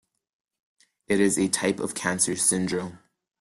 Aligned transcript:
It 1.07 1.19
is 1.19 1.37
a 1.37 1.47
type 1.47 1.79
of 1.79 1.93
cancer 1.93 2.35
syndrome. 2.35 2.97